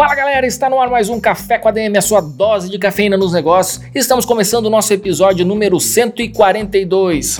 Fala 0.00 0.14
galera, 0.14 0.46
está 0.46 0.70
no 0.70 0.80
ar 0.80 0.88
mais 0.88 1.10
um 1.10 1.20
Café 1.20 1.58
com 1.58 1.68
a 1.68 1.70
DM, 1.70 1.98
a 1.98 2.00
sua 2.00 2.22
dose 2.22 2.70
de 2.70 2.78
cafeína 2.78 3.18
nos 3.18 3.34
negócios. 3.34 3.84
Estamos 3.94 4.24
começando 4.24 4.64
o 4.64 4.70
nosso 4.70 4.90
episódio 4.94 5.44
número 5.44 5.78
142. 5.78 7.38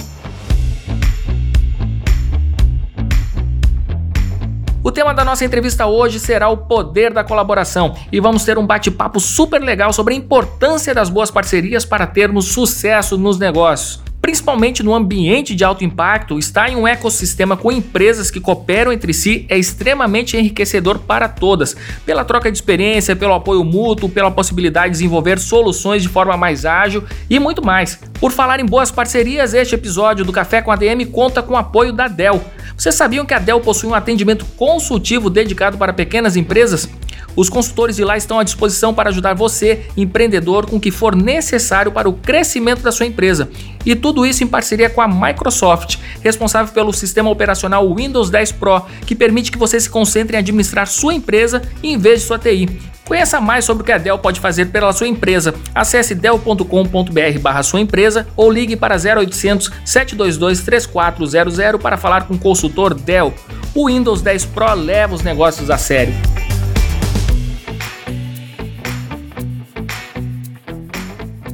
O 4.85 4.93
tema 4.93 5.15
da 5.15 5.25
nossa 5.25 5.43
entrevista 5.43 5.87
hoje 5.87 6.21
será 6.21 6.51
o 6.51 6.59
poder 6.59 7.15
da 7.15 7.25
colaboração 7.25 7.95
e 8.13 8.21
vamos 8.21 8.45
ter 8.45 8.59
um 8.59 8.67
bate-papo 8.67 9.19
super 9.19 9.63
legal 9.63 9.91
sobre 9.95 10.13
a 10.13 10.17
importância 10.19 10.95
das 10.95 11.09
boas 11.09 11.31
parcerias 11.31 11.87
para 11.87 12.07
termos 12.07 12.49
sucesso 12.49 13.17
nos 13.17 13.39
negócios 13.39 14.10
principalmente 14.21 14.83
no 14.83 14.95
ambiente 14.95 15.55
de 15.55 15.65
alto 15.65 15.85
impacto, 15.85 16.39
estar 16.39 16.71
em 16.71 16.77
um 16.77 16.87
ecossistema 16.87 17.57
com 17.57 17.73
empresas 17.73 18.31
que 18.31 18.41
cooperam 18.41 18.93
entre 18.93 19.13
si 19.13 19.47
é 19.49 19.59
extremamente 19.59 20.37
enriquecedor 20.37 20.99
para 20.99 21.29
todas, 21.29 21.77
pela 22.05 22.25
troca 22.25 22.51
de 22.51 22.59
experiência, 22.59 23.17
pelo 23.17 23.35
apoio 23.35 23.65
mútuo, 23.65 24.09
pela 24.09 24.31
possibilidade 24.31 24.89
de 24.89 24.99
desenvolver 24.99 25.39
soluções 25.39 26.03
de 26.03 26.09
forma 26.09 26.37
mais 26.37 26.65
ágil 26.65 27.05
e 27.29 27.39
muito 27.39 27.65
mais. 27.65 27.99
Por 28.21 28.31
falar 28.31 28.61
em 28.61 28.67
boas 28.67 28.91
parcerias, 28.91 29.55
este 29.55 29.75
episódio 29.75 30.25
do 30.25 30.33
Café 30.33 30.61
com 30.61 30.71
a 30.71 30.77
DM 30.77 31.07
conta 31.07 31.43
com 31.43 31.55
o 31.55 31.57
apoio 31.57 31.93
da 31.93 32.09
Dell. 32.09 32.43
Vocês 32.77 32.95
sabiam 32.95 33.27
que 33.27 33.35
a 33.35 33.39
Dell 33.39 33.61
possui 33.61 33.91
um 33.91 33.95
atendimento 33.95 34.45
consultivo 34.57 35.29
dedicado 35.29 35.77
para 35.77 35.93
pequenas 35.93 36.37
empresas? 36.37 36.89
Os 37.37 37.49
consultores 37.49 37.97
de 37.97 38.05
lá 38.05 38.17
estão 38.17 38.39
à 38.39 38.45
disposição 38.45 38.93
para 38.93 39.11
ajudar 39.11 39.35
você, 39.35 39.87
empreendedor, 39.97 40.67
com 40.67 40.77
o 40.77 40.81
que 40.81 40.91
for 40.91 41.15
necessário 41.15 41.93
para 41.93 42.09
o 42.09 42.13
crescimento 42.13 42.83
da 42.83 42.93
sua 42.93 43.07
empresa. 43.07 43.51
E 43.85 43.95
tudo 43.95 44.27
isso 44.27 44.45
em 44.45 44.47
parceria 44.47 44.91
com 44.91 45.01
a 45.01 45.09
Microsoft, 45.09 45.97
responsável 46.23 46.73
pelo 46.73 46.93
sistema 46.93 47.31
operacional 47.31 47.93
Windows 47.95 48.31
10 48.31 48.53
Pro, 48.53 48.83
que 49.07 49.15
permite 49.15 49.51
que 49.51 49.59
você 49.59 49.81
se 49.81 49.89
concentre 49.89 50.37
em 50.37 50.41
administrar 50.41 50.87
sua 50.87 51.15
empresa 51.15 51.63
em 51.83 51.97
vez 51.97 52.21
de 52.21 52.27
sua 52.27 52.39
TI. 52.39 52.69
Conheça 53.11 53.41
mais 53.41 53.65
sobre 53.65 53.83
o 53.83 53.85
que 53.85 53.91
a 53.91 53.99
Dell 53.99 54.21
pode 54.21 54.39
fazer 54.39 54.67
pela 54.67 54.93
sua 54.93 55.09
empresa. 55.09 55.53
Acesse 55.75 56.15
dell.com.br 56.15 57.63
sua 57.65 57.81
empresa 57.81 58.29
ou 58.37 58.49
ligue 58.49 58.77
para 58.77 58.95
0800 58.95 59.69
722 59.85 60.61
3400 60.61 61.83
para 61.83 61.97
falar 61.97 62.29
com 62.29 62.35
o 62.35 62.39
consultor 62.39 62.95
Dell. 62.95 63.35
O 63.75 63.89
Windows 63.89 64.23
10 64.23 64.45
Pro 64.47 64.75
leva 64.75 65.13
os 65.13 65.23
negócios 65.23 65.71
a 65.71 65.77
sério. 65.77 66.15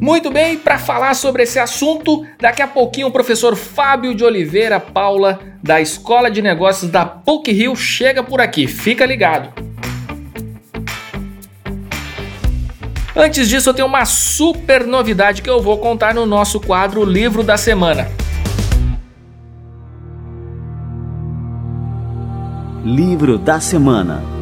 Muito 0.06 0.30
bem, 0.30 0.56
para 0.56 0.78
falar 0.78 1.14
sobre 1.14 1.42
esse 1.42 1.58
assunto, 1.58 2.24
daqui 2.40 2.62
a 2.62 2.68
pouquinho 2.68 3.08
o 3.08 3.10
professor 3.10 3.56
Fábio 3.56 4.14
de 4.14 4.22
Oliveira 4.22 4.78
Paula, 4.78 5.40
da 5.60 5.80
Escola 5.80 6.30
de 6.30 6.40
Negócios 6.40 6.88
da 6.88 7.04
PUC 7.04 7.50
Rio, 7.50 7.74
chega 7.74 8.22
por 8.22 8.40
aqui. 8.40 8.68
Fica 8.68 9.04
ligado. 9.04 9.52
Antes 13.16 13.48
disso, 13.48 13.70
eu 13.70 13.74
tenho 13.74 13.88
uma 13.88 14.04
super 14.04 14.86
novidade 14.86 15.42
que 15.42 15.50
eu 15.50 15.60
vou 15.60 15.76
contar 15.78 16.14
no 16.14 16.24
nosso 16.24 16.60
quadro 16.60 17.04
Livro 17.04 17.42
da 17.42 17.56
Semana. 17.56 18.08
Livro 22.84 23.36
da 23.36 23.58
Semana. 23.58 24.35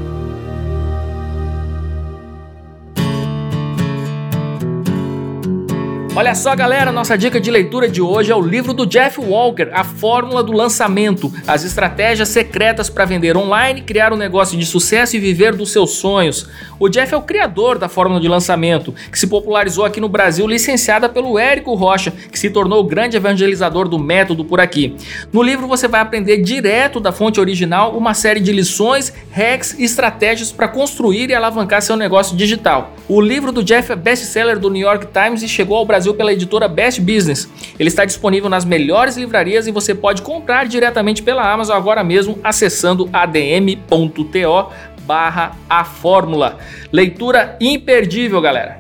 Olha 6.17 6.33
só, 6.33 6.55
galera, 6.55 6.93
nossa 6.93 7.19
dica 7.19 7.41
de 7.41 7.51
leitura 7.51 7.89
de 7.89 8.01
hoje 8.01 8.31
é 8.31 8.37
o 8.37 8.41
livro 8.41 8.73
do 8.73 8.87
Jeff 8.87 9.21
Walker, 9.21 9.71
A 9.73 9.83
Fórmula 9.83 10.45
do 10.45 10.53
Lançamento: 10.53 11.33
As 11.45 11.65
Estratégias 11.65 12.29
Secretas 12.29 12.89
para 12.89 13.05
Vender 13.05 13.37
Online, 13.37 13.81
Criar 13.81 14.13
um 14.13 14.17
Negócio 14.17 14.57
de 14.57 14.65
Sucesso 14.65 15.17
e 15.17 15.19
Viver 15.19 15.57
dos 15.57 15.73
Seus 15.73 15.95
Sonhos. 15.95 16.49
O 16.79 16.89
Jeff 16.89 17.13
é 17.13 17.17
o 17.17 17.23
criador 17.23 17.79
da 17.79 17.89
fórmula 17.89 18.21
de 18.21 18.29
lançamento, 18.29 18.95
que 19.11 19.19
se 19.19 19.27
popularizou 19.27 19.85
aqui 19.85 20.01
no 20.01 20.09
Brasil, 20.09 20.47
licenciada 20.47 21.09
pelo 21.09 21.37
Érico 21.37 21.75
Rocha, 21.75 22.13
que 22.31 22.39
se 22.39 22.49
tornou 22.49 22.79
o 22.79 22.85
grande 22.85 23.17
evangelizador 23.17 23.89
do 23.89 23.99
método 23.99 24.45
por 24.45 24.61
aqui. 24.61 24.95
No 25.33 25.43
livro 25.43 25.67
você 25.67 25.89
vai 25.89 26.01
aprender 26.01 26.41
direto 26.43 27.01
da 27.01 27.11
fonte 27.11 27.41
original 27.41 27.97
uma 27.97 28.15
série 28.15 28.39
de 28.39 28.53
lições, 28.53 29.13
hacks 29.33 29.75
e 29.77 29.83
estratégias 29.83 30.53
para 30.53 30.69
construir 30.69 31.31
e 31.31 31.35
alavancar 31.35 31.83
seu 31.83 31.97
negócio 31.97 32.37
digital. 32.37 32.93
O 33.09 33.21
livro 33.21 33.51
do 33.51 33.65
Jeff 33.65 33.91
é 33.91 33.97
best-seller 33.97 34.61
do 34.61 34.71
New 34.71 34.83
York 34.83 35.09
Times 35.13 35.43
e 35.43 35.49
chegou 35.49 35.77
ao 35.77 35.85
Brasil 35.85 36.04
Brasil 36.05 36.15
pela 36.15 36.33
editora 36.33 36.69
Best 36.69 37.01
Business. 37.01 37.49
Ele 37.79 37.89
está 37.89 38.05
disponível 38.05 38.51
nas 38.51 38.65
melhores 38.65 39.17
livrarias 39.17 39.67
e 39.67 39.71
você 39.71 39.95
pode 39.95 40.21
comprar 40.21 40.67
diretamente 40.67 41.23
pela 41.23 41.51
Amazon 41.51 41.77
agora 41.77 42.05
mesmo 42.05 42.39
acessando 42.45 43.09
adm.to 43.11 44.71
barra 45.07 45.53
a 45.69 45.85
fórmula. 45.85 46.59
Leitura 46.93 47.57
imperdível, 47.61 48.41
galera. 48.41 48.79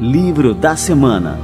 Livro 0.00 0.54
da 0.54 0.76
semana. 0.76 1.38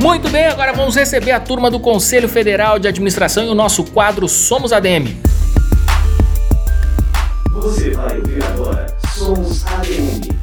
Muito 0.00 0.28
bem, 0.28 0.46
agora 0.46 0.72
vamos 0.72 0.94
receber 0.94 1.32
a 1.32 1.40
turma 1.40 1.70
do 1.70 1.80
Conselho 1.80 2.28
Federal 2.28 2.78
de 2.78 2.88
Administração 2.88 3.44
e 3.44 3.48
o 3.48 3.54
nosso 3.54 3.84
quadro 3.84 4.28
Somos 4.28 4.70
ADM. 4.70 5.33
Sons 9.24 9.64
ADM. 9.64 10.33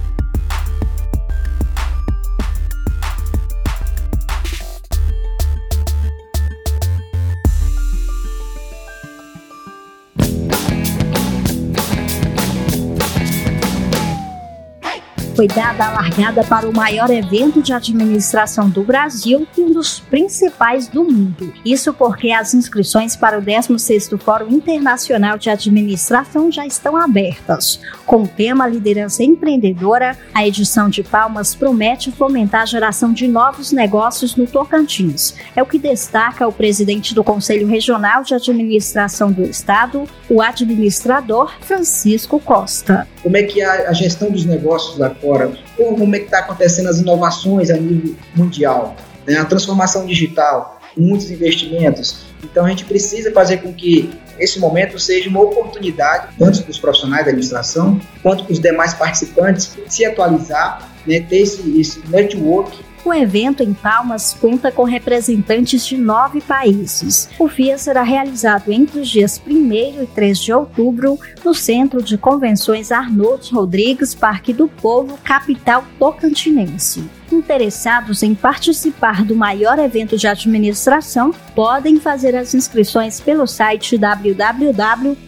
Foi 15.42 15.48
dada 15.48 15.88
a 15.88 15.92
largada 15.94 16.44
para 16.44 16.70
o 16.70 16.72
maior 16.76 17.10
evento 17.10 17.64
de 17.64 17.74
administração 17.74 18.70
do 18.70 18.84
Brasil 18.84 19.48
e 19.58 19.62
um 19.62 19.74
dos 19.74 20.00
principais 20.00 20.88
do 20.88 21.04
mundo. 21.04 21.52
Isso 21.66 21.92
porque 21.96 22.32
as 22.32 22.54
inscrições 22.54 23.16
para 23.16 23.40
o 23.40 23.42
16º 23.42 24.20
Fórum 24.20 24.50
Internacional 24.50 25.40
de 25.40 25.50
Administração 25.50 26.52
já 26.52 26.64
estão 26.68 26.96
abertas. 26.96 27.82
Com 28.06 28.22
o 28.22 28.28
tema 28.28 28.68
Liderança 28.68 29.24
Empreendedora, 29.24 30.16
a 30.32 30.46
edição 30.46 30.88
de 30.88 31.02
Palmas 31.02 31.56
promete 31.56 32.12
fomentar 32.12 32.62
a 32.62 32.66
geração 32.66 33.12
de 33.12 33.28
novos 33.28 33.72
negócios 33.72 34.36
no 34.36 34.46
Tocantins. 34.46 35.34
É 35.56 35.64
o 35.64 35.66
que 35.66 35.80
destaca 35.80 36.48
o 36.48 36.54
presidente 36.54 37.16
do 37.16 37.24
Conselho 37.24 37.66
Regional 37.68 38.22
de 38.22 38.36
Administração 38.36 39.32
do 39.32 39.42
Estado, 39.42 40.04
o 40.30 40.40
administrador 40.40 41.52
Francisco 41.62 42.40
Costa. 42.40 43.08
Como 43.24 43.36
é 43.36 43.42
que 43.42 43.60
é 43.60 43.88
a 43.88 43.94
gestão 43.94 44.30
dos 44.30 44.46
negócios 44.46 45.00
lá 45.00 45.10
fora, 45.32 45.52
como 45.78 46.16
é 46.16 46.20
que 46.20 46.26
está 46.26 46.40
acontecendo 46.40 46.90
as 46.90 47.00
inovações 47.00 47.70
a 47.70 47.78
nível 47.78 48.16
mundial, 48.36 48.96
né? 49.26 49.38
a 49.38 49.46
transformação 49.46 50.06
digital, 50.06 50.80
muitos 50.98 51.32
investimentos. 51.32 52.26
Então 52.44 52.66
a 52.66 52.70
gente 52.70 52.84
precisa 52.86 53.32
fazer 53.32 53.58
com 53.58 53.74
que 53.74 54.12
esse 54.38 54.60
momento 54.60 55.00
seja 55.00 55.30
uma 55.30 55.42
oportunidade, 55.42 56.36
tanto 56.38 56.64
para 56.64 56.72
os 56.72 56.80
profissionais 56.80 57.26
da 57.26 57.30
administração, 57.30 58.02
quanto 58.22 58.44
para 58.44 58.54
os 58.54 58.60
demais 58.60 58.94
participantes, 58.94 59.78
se 59.88 60.04
atualizar, 60.04 60.90
né? 61.08 61.22
ter 61.22 61.38
esse, 61.38 61.80
esse 61.80 62.02
network 62.10 62.78
o 63.04 63.14
evento 63.14 63.64
em 63.64 63.74
Palmas 63.74 64.34
conta 64.40 64.72
com 64.72 64.84
representantes 64.84 65.86
de 65.86 65.98
nove 65.98 66.42
países. 66.42 67.30
O 67.40 67.48
FIA 67.48 67.78
será 67.78 68.04
realizado 68.04 68.72
entre 68.72 69.00
os 69.00 69.10
dias 69.10 69.42
1 69.46 69.74
e 69.74 70.08
3 70.14 70.40
de 70.40 70.54
outubro 70.54 71.20
no 71.44 71.54
Centro 71.54 72.02
de 72.02 72.18
Convenções 72.18 72.92
Arnoldo 72.92 73.48
Rodrigues, 73.52 74.14
Parque 74.14 74.54
do 74.54 74.68
Povo, 74.68 75.18
capital 75.24 75.84
tocantinense. 75.98 77.04
Interessados 77.32 78.24
em 78.24 78.36
participar 78.36 79.24
do 79.24 79.36
maior 79.36 79.80
evento 79.80 80.18
de 80.18 80.28
administração 80.28 81.34
podem 81.56 81.98
fazer 82.00 82.36
as 82.36 82.54
inscrições 82.54 83.22
pelo 83.22 83.48
site 83.48 83.98
www.fia.org.br. 83.98 85.22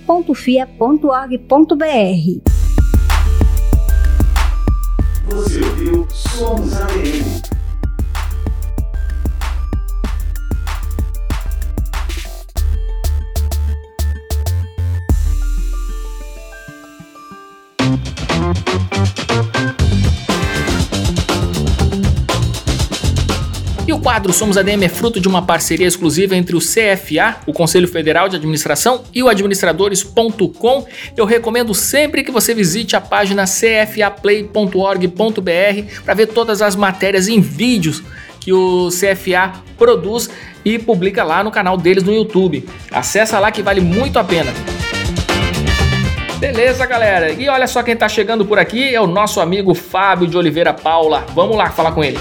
Você 5.26 5.62
ouviu 5.62 6.08
Somos 6.12 6.74
ADM. 6.74 7.53
Quadro 24.04 24.34
Somos 24.34 24.58
ADM 24.58 24.84
é 24.84 24.90
fruto 24.90 25.22
de 25.22 25.30
uma 25.30 25.42
parceria 25.42 25.88
exclusiva 25.88 26.36
entre 26.36 26.58
o 26.58 26.60
CFA, 26.60 27.38
o 27.48 27.54
Conselho 27.54 27.88
Federal 27.88 28.28
de 28.28 28.36
Administração, 28.36 29.06
e 29.16 29.24
o 29.24 29.30
administradores.com. 29.30 30.86
Eu 31.16 31.24
recomendo 31.24 31.74
sempre 31.74 32.22
que 32.22 32.30
você 32.30 32.54
visite 32.54 32.98
a 32.98 33.02
página 33.02 33.46
cfaplay.org.br 33.46 36.04
para 36.04 36.14
ver 36.14 36.28
todas 36.28 36.62
as 36.62 36.76
matérias 36.76 37.30
em 37.30 37.40
vídeos 37.40 38.04
que 38.42 38.52
o 38.52 38.90
CFA 38.90 39.54
produz 39.78 40.30
e 40.66 40.78
publica 40.78 41.24
lá 41.24 41.42
no 41.42 41.50
canal 41.50 41.78
deles 41.78 42.04
no 42.04 42.14
YouTube. 42.14 42.68
Acessa 42.92 43.40
lá 43.40 43.52
que 43.52 43.64
vale 43.64 43.80
muito 43.80 44.20
a 44.20 44.24
pena. 44.24 44.52
Beleza, 46.40 46.86
galera. 46.86 47.32
E 47.32 47.48
olha 47.48 47.68
só 47.68 47.82
quem 47.82 47.94
está 47.94 48.10
chegando 48.10 48.46
por 48.46 48.60
aqui 48.60 48.94
é 48.94 49.00
o 49.00 49.08
nosso 49.08 49.40
amigo 49.40 49.74
Fábio 49.74 50.28
de 50.28 50.36
Oliveira 50.36 50.74
Paula. 50.74 51.26
Vamos 51.34 51.56
lá 51.56 51.70
falar 51.70 51.94
com 51.94 52.04
ele. 52.04 52.20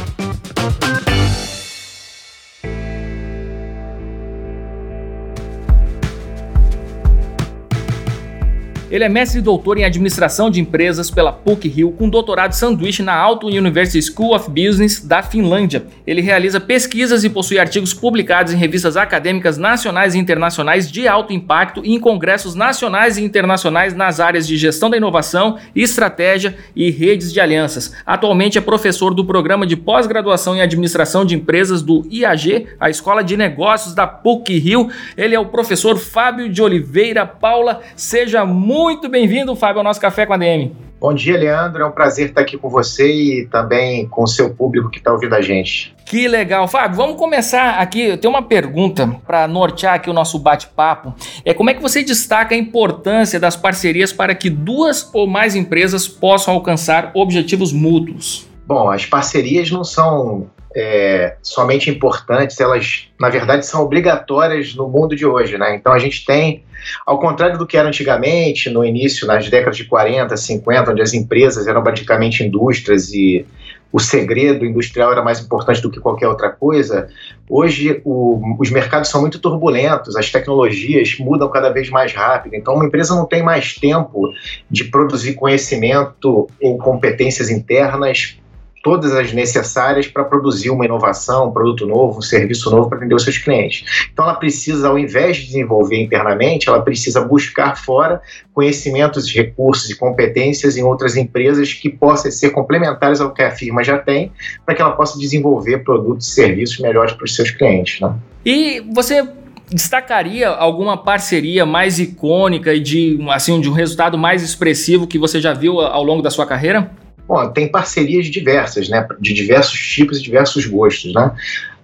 Ele 8.92 9.04
é 9.04 9.08
mestre 9.08 9.38
e 9.38 9.42
doutor 9.42 9.78
em 9.78 9.84
administração 9.84 10.50
de 10.50 10.60
empresas 10.60 11.10
pela 11.10 11.32
PUC-Rio, 11.32 11.92
com 11.92 12.10
doutorado 12.10 12.52
sanduíche 12.52 13.02
na 13.02 13.14
Alto 13.14 13.46
University 13.46 14.02
School 14.02 14.34
of 14.36 14.50
Business 14.50 15.00
da 15.00 15.22
Finlândia. 15.22 15.86
Ele 16.06 16.20
realiza 16.20 16.60
pesquisas 16.60 17.24
e 17.24 17.30
possui 17.30 17.58
artigos 17.58 17.94
publicados 17.94 18.52
em 18.52 18.56
revistas 18.58 18.98
acadêmicas 18.98 19.56
nacionais 19.56 20.14
e 20.14 20.18
internacionais 20.18 20.92
de 20.92 21.08
alto 21.08 21.32
impacto 21.32 21.80
e 21.82 21.94
em 21.94 21.98
congressos 21.98 22.54
nacionais 22.54 23.16
e 23.16 23.24
internacionais 23.24 23.94
nas 23.94 24.20
áreas 24.20 24.46
de 24.46 24.58
gestão 24.58 24.90
da 24.90 24.98
inovação, 24.98 25.56
estratégia 25.74 26.54
e 26.76 26.90
redes 26.90 27.32
de 27.32 27.40
alianças. 27.40 27.94
Atualmente 28.04 28.58
é 28.58 28.60
professor 28.60 29.14
do 29.14 29.24
programa 29.24 29.66
de 29.66 29.74
pós-graduação 29.74 30.54
em 30.54 30.60
administração 30.60 31.24
de 31.24 31.34
empresas 31.34 31.80
do 31.80 32.06
IAG, 32.10 32.66
a 32.78 32.90
Escola 32.90 33.24
de 33.24 33.38
Negócios 33.38 33.94
da 33.94 34.06
PUC-Rio. 34.06 34.90
Ele 35.16 35.34
é 35.34 35.40
o 35.40 35.46
professor 35.46 35.96
Fábio 35.96 36.50
de 36.50 36.60
Oliveira 36.60 37.24
Paula. 37.24 37.80
Seja 37.96 38.44
muito 38.44 38.81
muito 38.82 39.08
bem-vindo, 39.08 39.54
Fábio, 39.54 39.78
ao 39.78 39.84
nosso 39.84 40.00
Café 40.00 40.26
com 40.26 40.32
a 40.32 40.36
DM. 40.36 40.74
Bom 41.00 41.14
dia, 41.14 41.38
Leandro. 41.38 41.82
É 41.82 41.86
um 41.86 41.92
prazer 41.92 42.30
estar 42.30 42.40
aqui 42.40 42.58
com 42.58 42.68
você 42.68 43.12
e 43.12 43.46
também 43.46 44.08
com 44.08 44.24
o 44.24 44.26
seu 44.26 44.52
público 44.52 44.90
que 44.90 44.98
está 44.98 45.12
ouvindo 45.12 45.34
a 45.34 45.40
gente. 45.40 45.94
Que 46.04 46.26
legal. 46.26 46.66
Fábio, 46.66 46.96
vamos 46.96 47.16
começar 47.16 47.78
aqui. 47.78 48.02
Eu 48.02 48.18
tenho 48.18 48.34
uma 48.34 48.42
pergunta 48.42 49.06
para 49.24 49.46
nortear 49.46 49.94
aqui 49.94 50.10
o 50.10 50.12
nosso 50.12 50.36
bate-papo. 50.36 51.14
É 51.44 51.54
como 51.54 51.70
é 51.70 51.74
que 51.74 51.80
você 51.80 52.02
destaca 52.02 52.56
a 52.56 52.58
importância 52.58 53.38
das 53.38 53.54
parcerias 53.56 54.12
para 54.12 54.34
que 54.34 54.50
duas 54.50 55.08
ou 55.14 55.28
mais 55.28 55.54
empresas 55.54 56.08
possam 56.08 56.54
alcançar 56.54 57.12
objetivos 57.14 57.72
mútuos? 57.72 58.48
Bom, 58.66 58.90
as 58.90 59.06
parcerias 59.06 59.70
não 59.70 59.84
são 59.84 60.50
é, 60.74 61.36
somente 61.42 61.90
importantes, 61.90 62.58
elas, 62.60 63.08
na 63.18 63.28
verdade, 63.28 63.66
são 63.66 63.82
obrigatórias 63.82 64.74
no 64.74 64.88
mundo 64.88 65.14
de 65.14 65.26
hoje, 65.26 65.58
né? 65.58 65.74
Então 65.74 65.92
a 65.92 65.98
gente 65.98 66.24
tem, 66.24 66.64
ao 67.06 67.18
contrário 67.18 67.58
do 67.58 67.66
que 67.66 67.76
era 67.76 67.88
antigamente, 67.88 68.70
no 68.70 68.84
início, 68.84 69.26
nas 69.26 69.48
décadas 69.48 69.76
de 69.76 69.84
40, 69.84 70.36
50, 70.36 70.90
onde 70.90 71.02
as 71.02 71.14
empresas 71.14 71.66
eram 71.66 71.82
basicamente 71.82 72.42
indústrias 72.42 73.12
e 73.12 73.46
o 73.92 74.00
segredo 74.00 74.64
industrial 74.64 75.12
era 75.12 75.22
mais 75.22 75.38
importante 75.40 75.82
do 75.82 75.90
que 75.90 76.00
qualquer 76.00 76.26
outra 76.26 76.48
coisa, 76.48 77.08
hoje 77.48 78.00
o, 78.04 78.56
os 78.58 78.70
mercados 78.70 79.10
são 79.10 79.20
muito 79.20 79.38
turbulentos, 79.38 80.16
as 80.16 80.30
tecnologias 80.30 81.18
mudam 81.18 81.50
cada 81.50 81.68
vez 81.68 81.90
mais 81.90 82.12
rápido, 82.14 82.54
então 82.54 82.74
uma 82.74 82.86
empresa 82.86 83.14
não 83.14 83.26
tem 83.26 83.42
mais 83.42 83.74
tempo 83.74 84.32
de 84.70 84.84
produzir 84.84 85.34
conhecimento 85.34 86.48
ou 86.60 86.78
competências 86.78 87.50
internas 87.50 88.38
todas 88.82 89.14
as 89.14 89.32
necessárias 89.32 90.08
para 90.08 90.24
produzir 90.24 90.70
uma 90.70 90.84
inovação, 90.84 91.48
um 91.48 91.52
produto 91.52 91.86
novo, 91.86 92.18
um 92.18 92.22
serviço 92.22 92.70
novo 92.70 92.88
para 92.88 92.98
atender 92.98 93.14
os 93.14 93.22
seus 93.22 93.38
clientes. 93.38 94.08
Então 94.12 94.24
ela 94.24 94.34
precisa, 94.34 94.88
ao 94.88 94.98
invés 94.98 95.36
de 95.36 95.46
desenvolver 95.46 96.00
internamente, 96.02 96.68
ela 96.68 96.82
precisa 96.82 97.20
buscar 97.20 97.76
fora 97.76 98.20
conhecimentos, 98.52 99.32
recursos 99.32 99.88
e 99.88 99.96
competências 99.96 100.76
em 100.76 100.82
outras 100.82 101.16
empresas 101.16 101.72
que 101.72 101.88
possam 101.88 102.30
ser 102.30 102.50
complementares 102.50 103.20
ao 103.20 103.32
que 103.32 103.42
a 103.42 103.50
firma 103.50 103.84
já 103.84 103.98
tem, 103.98 104.32
para 104.66 104.74
que 104.74 104.82
ela 104.82 104.92
possa 104.92 105.18
desenvolver 105.18 105.78
produtos 105.78 106.28
e 106.28 106.32
serviços 106.32 106.78
melhores 106.80 107.12
para 107.12 107.24
os 107.24 107.34
seus 107.34 107.50
clientes. 107.50 108.00
Né? 108.00 108.12
E 108.44 108.80
você 108.92 109.26
destacaria 109.70 110.48
alguma 110.48 110.96
parceria 110.96 111.64
mais 111.64 111.98
icônica 111.98 112.74
e 112.74 112.80
de 112.80 113.18
assim 113.30 113.60
de 113.60 113.70
um 113.70 113.72
resultado 113.72 114.18
mais 114.18 114.42
expressivo 114.42 115.06
que 115.06 115.18
você 115.18 115.40
já 115.40 115.54
viu 115.54 115.80
ao 115.80 116.02
longo 116.02 116.20
da 116.20 116.30
sua 116.30 116.44
carreira? 116.44 116.90
Bom, 117.32 117.48
tem 117.48 117.66
parcerias 117.66 118.26
diversas, 118.26 118.90
né, 118.90 119.08
de 119.18 119.32
diversos 119.32 119.80
tipos 119.80 120.18
e 120.18 120.22
diversos 120.22 120.66
gostos, 120.66 121.14
né? 121.14 121.34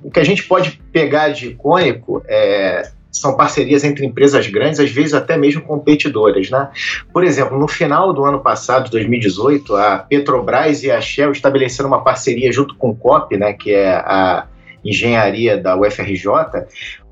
O 0.05 0.11
que 0.11 0.21
a 0.21 0.25
gente 0.25 0.43
pode 0.43 0.79
pegar 0.93 1.31
de 1.31 1.47
icônico 1.47 2.23
é, 2.29 2.91
são 3.11 3.35
parcerias 3.35 3.83
entre 3.83 4.05
empresas 4.05 4.47
grandes, 4.47 4.79
às 4.79 4.91
vezes 4.91 5.15
até 5.15 5.39
mesmo 5.39 5.63
competidoras, 5.63 6.51
né? 6.51 6.69
Por 7.11 7.25
exemplo, 7.25 7.59
no 7.59 7.67
final 7.67 8.13
do 8.13 8.27
ano 8.27 8.41
passado, 8.41 8.91
2018, 8.91 9.75
a 9.75 10.01
Petrobras 10.01 10.83
e 10.83 10.91
a 10.91 11.01
Shell 11.01 11.33
estabeleceram 11.33 11.89
uma 11.89 12.05
parceria 12.05 12.53
junto 12.53 12.75
com 12.75 12.91
o 12.91 12.95
COP, 12.95 13.39
né, 13.39 13.55
que 13.55 13.73
é 13.73 13.89
a 13.89 14.47
engenharia 14.85 15.57
da 15.57 15.75
UFRJ, 15.81 16.27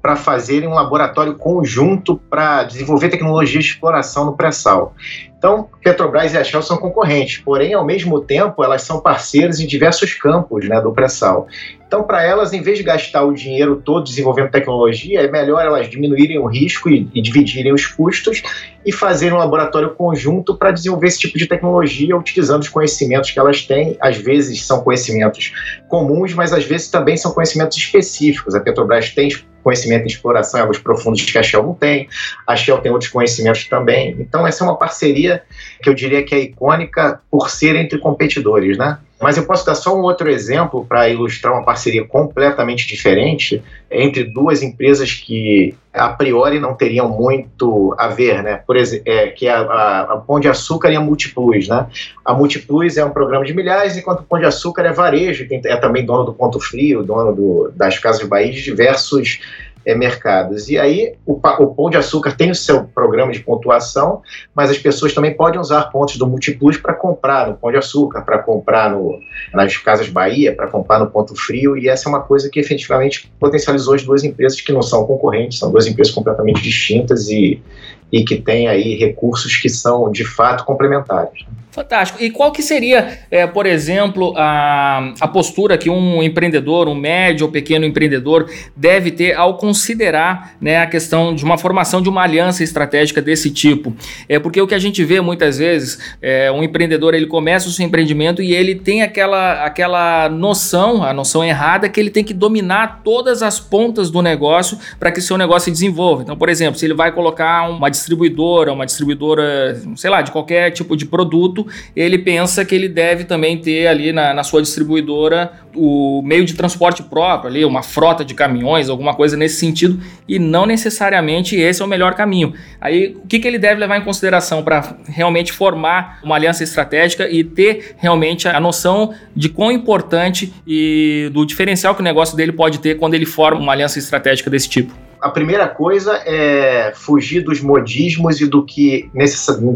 para 0.07 0.15
fazerem 0.15 0.69
um 0.69 0.75
laboratório 0.75 1.35
conjunto 1.35 2.17
para 2.31 2.63
desenvolver 2.63 3.09
tecnologia 3.09 3.59
de 3.59 3.67
exploração 3.67 4.25
no 4.25 4.37
pré-sal. 4.37 4.95
Então, 5.37 5.69
Petrobras 5.83 6.33
e 6.33 6.39
a 6.39 6.45
Shell 6.45 6.63
são 6.63 6.77
concorrentes, 6.77 7.39
porém, 7.39 7.75
ao 7.75 7.85
mesmo 7.85 8.21
tempo, 8.21 8.63
elas 8.63 8.83
são 8.83 9.01
parceiras 9.01 9.59
em 9.59 9.67
diversos 9.67 10.15
campos 10.15 10.69
né, 10.69 10.81
do 10.81 10.93
pré-sal. 10.93 11.49
Então, 11.87 12.05
para 12.05 12.23
elas, 12.25 12.53
em 12.53 12.63
vez 12.63 12.79
de 12.79 12.85
gastar 12.85 13.25
o 13.25 13.33
dinheiro 13.33 13.83
todo 13.85 14.05
desenvolvendo 14.05 14.51
tecnologia, 14.51 15.23
é 15.23 15.31
melhor 15.31 15.61
elas 15.61 15.91
diminuírem 15.91 16.39
o 16.39 16.47
risco 16.47 16.89
e, 16.89 17.09
e 17.13 17.21
dividirem 17.21 17.73
os 17.73 17.87
custos 17.87 18.43
e 18.85 18.93
fazerem 18.93 19.35
um 19.35 19.39
laboratório 19.39 19.91
conjunto 19.91 20.57
para 20.57 20.71
desenvolver 20.71 21.09
esse 21.09 21.19
tipo 21.19 21.37
de 21.37 21.47
tecnologia 21.47 22.17
utilizando 22.17 22.63
os 22.63 22.69
conhecimentos 22.69 23.33
que 23.33 23.39
elas 23.39 23.63
têm. 23.63 23.97
Às 24.01 24.17
vezes 24.17 24.65
são 24.65 24.83
conhecimentos 24.83 25.53
comuns, 25.89 26.33
mas 26.33 26.53
às 26.53 26.65
vezes 26.65 26.89
também 26.91 27.17
são 27.17 27.33
conhecimentos 27.33 27.77
específicos. 27.77 28.55
A 28.55 28.61
Petrobras 28.61 29.11
tem 29.11 29.29
conhecimento 29.67 30.05
em 30.05 30.07
exploração 30.07 30.61
em 30.61 30.63
águas 30.63 30.79
profundas 30.79 31.23
que 31.23 31.37
a 31.37 31.43
Shell 31.43 31.65
não 31.65 31.75
tem, 31.75 32.09
a 32.47 32.55
Shell 32.55 32.79
tem 32.79 32.93
outros 32.93 33.11
conhecimentos 33.11 33.65
também. 33.67 34.15
Então, 34.21 34.47
essa 34.47 34.63
é 34.63 34.65
uma 34.65 34.77
parceria 34.77 35.43
que 35.83 35.89
eu 35.89 35.95
diria 35.95 36.23
que 36.23 36.37
é 36.37 36.39
icônica 36.39 37.21
por 37.29 37.51
ser 37.51 37.75
entre 37.75 37.99
competidores, 37.99 38.79
né? 38.79 38.99
Mas 39.21 39.37
eu 39.37 39.47
posso 39.47 39.65
dar 39.65 39.75
só 39.75 39.97
um 39.97 40.03
outro 40.03 40.29
exemplo 40.29 40.85
para 40.85 41.09
ilustrar 41.09 41.55
uma 41.55 41.65
parceria 41.65 42.05
completamente 42.05 42.87
diferente 42.87 43.63
entre 43.91 44.25
duas 44.25 44.63
empresas 44.63 45.13
que 45.13 45.75
a 45.93 46.11
priori 46.11 46.61
não 46.61 46.75
teriam 46.75 47.09
muito 47.09 47.95
a 47.97 48.09
ver, 48.09 48.43
né? 48.43 48.61
Por 48.67 48.77
exemplo, 48.77 49.05
é, 49.07 49.29
que 49.29 49.47
é 49.47 49.53
a, 49.53 49.61
a, 49.61 50.01
a 50.13 50.17
Pão 50.19 50.39
de 50.39 50.49
Açúcar 50.49 50.91
e 50.91 50.97
a 50.97 51.01
Multiplus, 51.01 51.67
né? 51.67 51.87
A 52.23 52.35
Multiplus 52.35 52.99
é 52.99 53.05
um 53.05 53.11
programa 53.11 53.45
de 53.45 53.55
milhares, 53.55 53.97
enquanto 53.97 54.21
o 54.21 54.25
Pão 54.25 54.39
de 54.39 54.45
Açúcar 54.45 54.83
é 54.83 54.93
varejo, 54.93 55.47
é 55.51 55.77
também 55.77 56.05
dono 56.05 56.25
do 56.25 56.35
Ponto 56.35 56.61
Frio, 56.61 57.03
dono 57.03 57.35
do, 57.35 57.73
das 57.75 57.99
Casas 57.99 58.21
de 58.21 58.29
Bahia, 58.29 58.53
de 58.53 58.63
diversos 58.63 59.41
é, 59.87 59.95
mercados. 59.95 60.69
E 60.69 60.77
aí 60.77 61.15
o, 61.25 61.35
o 61.35 61.75
Pão 61.75 61.89
de 61.89 61.97
Açúcar 61.97 62.33
tem 62.33 62.51
o 62.51 62.55
seu 62.55 62.85
programa 62.85 63.31
de 63.31 63.39
pontuação, 63.39 64.21
mas 64.53 64.69
as 64.69 64.79
pessoas 64.79 65.15
também 65.15 65.35
podem 65.35 65.61
usar 65.61 65.85
pontos 65.85 66.17
do 66.17 66.27
Multiplus 66.27 66.77
para 66.77 66.93
comprar 66.93 67.47
no 67.47 67.57
Pão 67.57 67.71
de 67.71 67.79
Açúcar, 67.79 68.23
para 68.23 68.39
comprar 68.39 68.91
no, 68.91 69.17
nas 69.55 69.77
Casas 69.77 70.09
Bahia, 70.09 70.55
para 70.55 70.67
comprar 70.67 70.99
no 70.99 71.09
Ponto 71.09 71.37
Frio, 71.37 71.79
e 71.79 71.89
essa 71.89 72.09
é 72.09 72.11
uma 72.11 72.21
coisa 72.21 72.51
que 72.51 72.59
efetivamente 72.59 73.33
potencializou 73.39 73.95
as 73.95 74.03
duas 74.03 74.25
empresas 74.25 74.61
que 74.61 74.73
não 74.73 74.83
são 74.83 75.07
concorrentes, 75.07 75.61
são 75.61 75.71
duas 75.71 75.87
empresas 75.87 76.13
completamente 76.13 76.61
distintas 76.61 77.29
e, 77.29 77.63
e 78.11 78.25
que 78.25 78.37
têm 78.41 78.67
aí 78.67 78.97
recursos 78.97 79.57
que 79.57 79.69
são 79.69 80.11
de 80.11 80.25
fato 80.25 80.65
complementares. 80.65 81.47
Fantástico. 81.77 82.23
E 82.23 82.31
qual 82.31 82.51
que 82.53 82.63
seria, 82.63 83.19
é, 83.31 83.47
por 83.47 83.67
exemplo, 83.67 84.33
a, 84.35 85.13
a 85.21 85.29
postura 85.29 85.77
que 85.77 85.91
um 85.91 86.23
empreendedor, 86.23 86.89
um 86.89 86.95
médio 86.95 87.45
ou 87.45 87.53
pequeno 87.53 87.85
empreendedor 87.85 88.51
deve 88.75 89.11
ter 89.11 89.35
ao 89.35 89.59
considerar 89.59 90.57
né, 90.59 90.79
a 90.81 90.87
questão 90.87 91.35
de 91.35 91.45
uma 91.45 91.59
formação 91.59 92.01
de 92.01 92.09
uma 92.09 92.23
aliança 92.23 92.65
estratégica 92.65 93.21
desse 93.21 93.51
tipo? 93.51 93.95
É 94.27 94.39
porque 94.39 94.59
o 94.59 94.67
que 94.67 94.75
a 94.75 94.79
gente 94.79 95.05
vê 95.05 95.21
muitas 95.21 95.59
vezes, 95.59 95.99
é, 96.23 96.51
um 96.51 96.63
empreendedor 96.63 97.13
ele 97.13 97.27
começa 97.27 97.69
o 97.69 97.71
seu 97.71 97.85
empreendimento 97.85 98.41
e 98.41 98.55
ele 98.55 98.77
tem 98.77 99.03
aquela, 99.03 99.63
aquela 99.63 100.31
noção, 100.31 101.05
a 101.05 101.13
noção 101.13 101.45
errada, 101.45 101.91
que 101.91 102.01
ele 102.01 102.09
tem 102.09 102.25
que 102.25 102.33
dominar 102.33 103.03
todas 103.05 103.43
as 103.43 103.61
pontas 103.61 104.09
do 104.11 104.23
negócio 104.23 104.79
para 104.99 105.13
que 105.13 105.21
seu 105.21 105.37
negócio 105.37 105.67
se 105.67 105.73
desenvolva. 105.73 106.23
Então, 106.23 106.39
por 106.39 106.49
exemplo, 106.49 106.79
se 106.79 106.87
ele 106.87 106.95
vai 106.95 107.13
colocar 107.13 107.69
uma 107.69 107.91
distribuidora, 107.91 108.73
uma 108.73 108.87
distribuidora, 108.87 109.79
sei 109.95 110.09
lá, 110.09 110.23
de 110.23 110.33
qualquer 110.33 110.71
tipo 110.71 110.97
de 110.97 111.05
produto, 111.05 111.66
ele 111.95 112.19
pensa 112.19 112.65
que 112.65 112.75
ele 112.75 112.89
deve 112.89 113.25
também 113.25 113.59
ter 113.59 113.87
ali 113.87 114.13
na, 114.13 114.35
na 114.35 114.43
sua 114.43 114.63
distribuidora 114.63 115.53
o 115.75 116.23
meio 116.23 116.45
de 116.45 116.55
transporte 116.55 117.03
próprio, 117.03 117.51
ali, 117.51 117.65
uma 117.65 117.83
frota 117.83 118.25
de 118.25 118.35
caminhões, 118.35 118.89
alguma 118.89 119.15
coisa 119.15 119.37
nesse 119.37 119.57
sentido, 119.57 120.01
e 120.27 120.39
não 120.39 120.65
necessariamente 120.65 121.55
esse 121.57 121.83
é 121.83 121.85
o 121.85 121.89
melhor 121.89 122.15
caminho. 122.15 122.55
Aí, 122.81 123.17
o 123.23 123.27
que, 123.27 123.39
que 123.39 123.47
ele 123.47 123.59
deve 123.59 123.81
levar 123.81 123.99
em 123.99 124.03
consideração 124.03 124.63
para 124.63 124.97
realmente 125.07 125.53
formar 125.53 126.21
uma 126.23 126.35
aliança 126.35 126.65
estratégica 126.65 127.29
e 127.29 127.45
ter 127.45 127.95
realmente 127.99 128.49
a 128.49 128.59
noção 128.59 129.15
de 129.35 129.49
quão 129.49 129.71
importante 129.71 130.53
e 130.67 131.31
do 131.33 131.45
diferencial 131.45 131.95
que 131.95 132.01
o 132.01 132.05
negócio 132.05 132.37
dele 132.37 132.53
pode 132.53 132.79
ter 132.79 132.97
quando 132.97 133.15
ele 133.15 133.27
forma 133.27 133.61
uma 133.61 133.73
aliança 133.73 133.99
estratégica 133.99 134.49
desse 134.49 134.69
tipo? 134.69 135.06
A 135.27 135.31
primeira 135.31 135.67
coisa 135.67 136.23
é 136.25 136.93
fugir 136.95 137.43
dos 137.43 137.61
modismos 137.61 138.41
e 138.41 138.47
do 138.47 138.65
que 138.65 139.11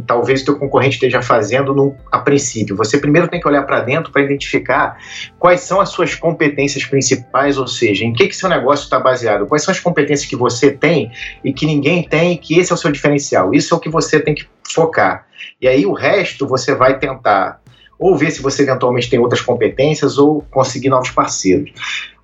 talvez 0.06 0.42
o 0.42 0.44
teu 0.44 0.56
concorrente 0.56 0.94
esteja 0.94 1.20
fazendo 1.20 1.74
no, 1.74 1.96
a 2.10 2.20
princípio. 2.20 2.76
Você 2.76 2.98
primeiro 2.98 3.26
tem 3.26 3.40
que 3.40 3.48
olhar 3.48 3.64
para 3.64 3.80
dentro 3.80 4.12
para 4.12 4.22
identificar 4.22 4.96
quais 5.40 5.62
são 5.62 5.80
as 5.80 5.88
suas 5.88 6.14
competências 6.14 6.84
principais, 6.84 7.58
ou 7.58 7.66
seja, 7.66 8.04
em 8.04 8.12
que, 8.12 8.28
que 8.28 8.36
seu 8.36 8.48
negócio 8.48 8.84
está 8.84 9.00
baseado, 9.00 9.44
quais 9.44 9.64
são 9.64 9.72
as 9.72 9.80
competências 9.80 10.28
que 10.28 10.36
você 10.36 10.70
tem 10.70 11.10
e 11.44 11.52
que 11.52 11.66
ninguém 11.66 12.04
tem, 12.04 12.36
que 12.36 12.56
esse 12.56 12.70
é 12.70 12.74
o 12.74 12.78
seu 12.78 12.92
diferencial. 12.92 13.52
Isso 13.52 13.74
é 13.74 13.76
o 13.76 13.80
que 13.80 13.90
você 13.90 14.20
tem 14.20 14.36
que 14.36 14.46
focar. 14.72 15.26
E 15.60 15.66
aí 15.66 15.84
o 15.84 15.92
resto 15.92 16.46
você 16.46 16.76
vai 16.76 16.96
tentar 16.96 17.60
ou 17.98 18.16
ver 18.16 18.30
se 18.30 18.40
você 18.40 18.62
eventualmente 18.62 19.10
tem 19.10 19.18
outras 19.18 19.42
competências 19.42 20.16
ou 20.16 20.42
conseguir 20.50 20.88
novos 20.88 21.10
parceiros 21.10 21.72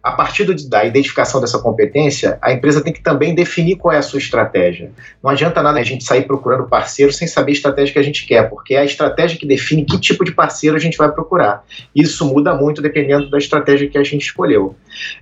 a 0.07 0.13
partir 0.13 0.45
da 0.69 0.85
identificação 0.85 1.41
dessa 1.41 1.59
competência, 1.59 2.39
a 2.41 2.53
empresa 2.53 2.81
tem 2.81 2.93
que 2.93 3.03
também 3.03 3.35
definir 3.35 3.75
qual 3.75 3.93
é 3.93 3.99
a 3.99 4.03
sua 4.03 4.21
estratégia. 4.21 4.93
Não 5.21 5.29
adianta 5.29 5.61
nada 5.61 5.81
a 5.81 5.83
gente 5.83 6.05
sair 6.05 6.23
procurando 6.23 6.69
parceiro 6.69 7.13
sem 7.13 7.27
saber 7.27 7.51
a 7.51 7.55
estratégia 7.55 7.93
que 7.93 7.99
a 7.99 8.05
gente 8.05 8.25
quer, 8.25 8.49
porque 8.49 8.77
é 8.77 8.79
a 8.79 8.85
estratégia 8.85 9.37
que 9.37 9.45
define 9.45 9.85
que 9.85 9.99
tipo 9.99 10.25
de 10.25 10.31
parceiro 10.31 10.77
a 10.77 10.79
gente 10.79 10.97
vai 10.97 11.11
procurar. 11.11 11.65
Isso 11.93 12.25
muda 12.25 12.55
muito 12.55 12.81
dependendo 12.81 13.29
da 13.29 13.37
estratégia 13.37 13.89
que 13.89 13.99
a 13.99 14.05
gente 14.05 14.23
escolheu. 14.23 14.77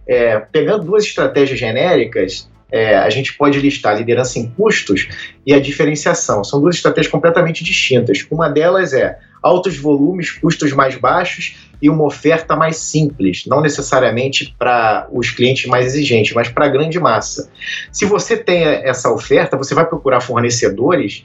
É, 0.07 0.39
pegando 0.39 0.85
duas 0.85 1.05
estratégias 1.05 1.59
genéricas, 1.59 2.47
é, 2.75 2.97
a 2.97 3.09
gente 3.09 3.35
pode 3.35 3.61
listar 3.61 3.95
a 3.95 3.99
liderança 3.99 4.37
em 4.37 4.49
custos 4.49 5.07
e 5.47 5.55
a 5.55 5.61
diferenciação. 5.61 6.43
São 6.43 6.61
duas 6.61 6.75
estratégias 6.75 7.09
completamente 7.09 7.63
distintas. 7.63 8.27
Uma 8.29 8.49
delas 8.49 8.93
é 8.93 9.17
altos 9.41 9.77
volumes, 9.77 10.33
custos 10.33 10.73
mais 10.73 10.97
baixos 10.97 11.55
e 11.81 11.89
uma 11.89 12.05
oferta 12.05 12.57
mais 12.57 12.79
simples, 12.79 13.45
não 13.47 13.61
necessariamente 13.61 14.57
para 14.59 15.07
os 15.13 15.31
clientes 15.31 15.67
mais 15.67 15.87
exigentes, 15.87 16.33
mas 16.35 16.49
para 16.49 16.65
a 16.65 16.69
grande 16.69 16.99
massa. 16.99 17.49
Se 17.93 18.05
você 18.07 18.37
tem 18.37 18.65
essa 18.65 19.09
oferta, 19.09 19.57
você 19.57 19.73
vai 19.73 19.87
procurar 19.87 20.21
fornecedores 20.21 21.23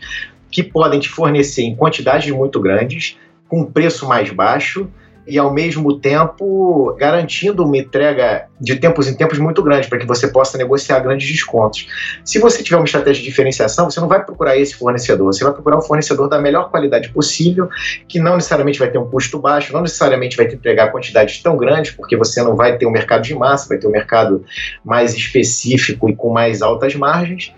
que 0.51 0.62
podem 0.62 1.00
te 1.00 1.10
fornecer 1.10 1.63
em 1.63 1.75
quantidades 1.75 2.29
muito 2.32 2.60
grandes, 2.60 3.18
com 3.48 3.65
preço 3.65 4.08
mais 4.08 4.29
baixo 4.29 4.88
e 5.30 5.38
ao 5.38 5.54
mesmo 5.54 6.00
tempo 6.00 6.96
garantindo 6.98 7.64
uma 7.64 7.78
entrega 7.78 8.48
de 8.60 8.76
tempos 8.76 9.08
em 9.08 9.16
tempos 9.16 9.38
muito 9.38 9.62
grande 9.64 9.88
para 9.88 10.00
que 10.00 10.06
você 10.06 10.28
possa 10.28 10.58
negociar 10.58 11.00
grandes 11.00 11.30
descontos. 11.30 11.88
Se 12.26 12.40
você 12.40 12.64
tiver 12.64 12.78
uma 12.78 12.86
estratégia 12.86 13.22
de 13.22 13.30
diferenciação, 13.30 13.90
você 13.90 14.00
não 14.00 14.08
vai 14.08 14.24
procurar 14.24 14.58
esse 14.58 14.76
fornecedor, 14.76 15.28
você 15.28 15.44
vai 15.44 15.54
procurar 15.54 15.78
um 15.78 15.82
fornecedor 15.82 16.28
da 16.28 16.40
melhor 16.40 16.70
qualidade 16.70 17.10
possível, 17.10 17.70
que 18.08 18.20
não 18.20 18.36
necessariamente 18.36 18.80
vai 18.80 18.90
ter 18.90 18.98
um 18.98 19.10
custo 19.10 19.40
baixo, 19.40 19.72
não 19.72 19.82
necessariamente 19.82 20.36
vai 20.36 20.48
te 20.48 20.56
entregar 20.56 20.92
quantidades 20.92 21.42
tão 21.42 21.56
grandes, 21.56 21.92
porque 21.92 22.18
você 22.18 22.42
não 22.42 22.56
vai 22.56 22.78
ter 22.78 22.86
um 22.86 22.92
mercado 22.92 23.22
de 23.22 23.36
massa, 23.36 23.70
vai 23.70 23.78
ter 23.78 23.88
um 23.88 23.92
mercado 23.92 24.44
mais 24.84 25.14
específico 25.16 26.10
e 26.10 26.16
com 26.16 26.30
mais 26.30 26.62
altas 26.62 26.96
margens 26.96 27.54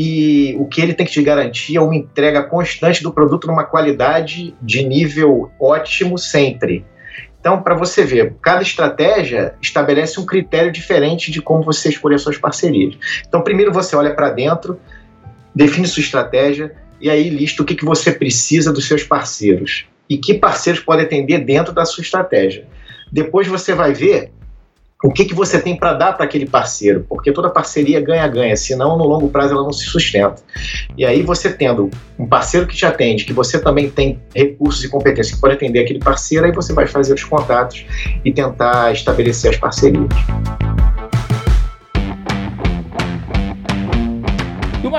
e 0.00 0.54
o 0.60 0.64
que 0.64 0.80
ele 0.80 0.94
tem 0.94 1.04
que 1.04 1.10
te 1.10 1.20
garantir 1.20 1.76
é 1.76 1.80
uma 1.80 1.96
entrega 1.96 2.44
constante 2.44 3.02
do 3.02 3.12
produto 3.12 3.48
numa 3.48 3.64
qualidade 3.64 4.54
de 4.62 4.84
nível 4.84 5.50
ótimo 5.60 6.16
sempre. 6.16 6.84
Então, 7.40 7.62
para 7.62 7.74
você 7.74 8.04
ver, 8.04 8.34
cada 8.42 8.62
estratégia 8.62 9.54
estabelece 9.62 10.18
um 10.20 10.26
critério 10.26 10.72
diferente 10.72 11.30
de 11.30 11.40
como 11.40 11.62
você 11.62 11.88
escolher 11.88 12.18
suas 12.18 12.36
parcerias. 12.36 12.96
Então, 13.26 13.42
primeiro 13.42 13.72
você 13.72 13.94
olha 13.94 14.14
para 14.14 14.30
dentro, 14.30 14.78
define 15.54 15.86
sua 15.86 16.00
estratégia 16.00 16.74
e 17.00 17.08
aí 17.08 17.28
lista 17.28 17.62
o 17.62 17.66
que, 17.66 17.74
que 17.74 17.84
você 17.84 18.12
precisa 18.12 18.72
dos 18.72 18.86
seus 18.86 19.04
parceiros 19.04 19.86
e 20.08 20.16
que 20.16 20.34
parceiros 20.34 20.80
podem 20.80 21.04
atender 21.04 21.38
dentro 21.38 21.72
da 21.72 21.84
sua 21.84 22.02
estratégia. 22.02 22.66
Depois 23.10 23.46
você 23.46 23.74
vai 23.74 23.92
ver 23.92 24.32
o 25.02 25.12
que, 25.12 25.24
que 25.24 25.34
você 25.34 25.60
tem 25.60 25.76
para 25.76 25.92
dar 25.92 26.12
para 26.14 26.24
aquele 26.24 26.46
parceiro, 26.46 27.06
porque 27.08 27.32
toda 27.32 27.48
parceria 27.48 28.00
ganha-ganha, 28.00 28.56
senão 28.56 28.98
no 28.98 29.04
longo 29.04 29.28
prazo 29.28 29.54
ela 29.54 29.62
não 29.62 29.72
se 29.72 29.84
sustenta. 29.84 30.42
E 30.96 31.04
aí 31.04 31.22
você 31.22 31.52
tendo 31.52 31.88
um 32.18 32.26
parceiro 32.26 32.66
que 32.66 32.74
te 32.74 32.84
atende, 32.84 33.24
que 33.24 33.32
você 33.32 33.60
também 33.60 33.88
tem 33.88 34.20
recursos 34.34 34.82
e 34.82 34.88
competências 34.88 35.36
que 35.36 35.40
pode 35.40 35.54
atender 35.54 35.80
aquele 35.80 36.00
parceiro, 36.00 36.46
aí 36.46 36.52
você 36.52 36.72
vai 36.72 36.86
fazer 36.86 37.14
os 37.14 37.22
contatos 37.22 37.86
e 38.24 38.32
tentar 38.32 38.92
estabelecer 38.92 39.50
as 39.50 39.56
parcerias. 39.56 40.08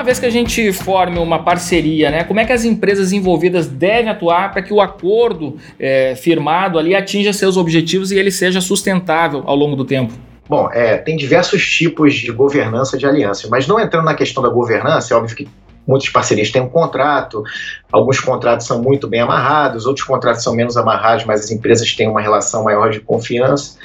Uma 0.00 0.04
vez 0.04 0.18
que 0.18 0.24
a 0.24 0.30
gente 0.30 0.72
forme 0.72 1.18
uma 1.18 1.42
parceria, 1.42 2.10
né, 2.10 2.24
como 2.24 2.40
é 2.40 2.46
que 2.46 2.52
as 2.54 2.64
empresas 2.64 3.12
envolvidas 3.12 3.66
devem 3.66 4.08
atuar 4.08 4.50
para 4.50 4.62
que 4.62 4.72
o 4.72 4.80
acordo 4.80 5.58
é, 5.78 6.14
firmado 6.16 6.78
ali 6.78 6.94
atinja 6.94 7.34
seus 7.34 7.58
objetivos 7.58 8.10
e 8.10 8.18
ele 8.18 8.30
seja 8.30 8.62
sustentável 8.62 9.42
ao 9.44 9.54
longo 9.54 9.76
do 9.76 9.84
tempo? 9.84 10.14
Bom, 10.48 10.70
é, 10.72 10.96
tem 10.96 11.18
diversos 11.18 11.62
tipos 11.70 12.14
de 12.14 12.32
governança 12.32 12.96
de 12.96 13.04
alianças, 13.04 13.50
mas 13.50 13.66
não 13.66 13.78
entrando 13.78 14.06
na 14.06 14.14
questão 14.14 14.42
da 14.42 14.48
governança, 14.48 15.12
é 15.12 15.16
óbvio 15.18 15.36
que 15.36 15.46
muitas 15.86 16.08
parcerias 16.08 16.50
têm 16.50 16.62
um 16.62 16.68
contrato, 16.70 17.44
alguns 17.92 18.18
contratos 18.20 18.66
são 18.66 18.82
muito 18.82 19.06
bem 19.06 19.20
amarrados, 19.20 19.84
outros 19.84 20.06
contratos 20.06 20.42
são 20.42 20.54
menos 20.54 20.78
amarrados, 20.78 21.26
mas 21.26 21.40
as 21.40 21.50
empresas 21.50 21.94
têm 21.94 22.08
uma 22.08 22.22
relação 22.22 22.64
maior 22.64 22.90
de 22.90 23.00
confiança. 23.00 23.76